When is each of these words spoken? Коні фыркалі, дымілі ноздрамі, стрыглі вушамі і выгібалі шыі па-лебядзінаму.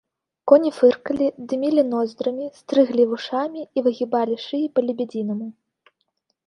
Коні 0.51 0.69
фыркалі, 0.77 1.27
дымілі 1.51 1.83
ноздрамі, 1.91 2.47
стрыглі 2.63 3.03
вушамі 3.13 3.61
і 3.79 3.85
выгібалі 3.89 4.35
шыі 4.47 4.65
па-лебядзінаму. 4.79 5.47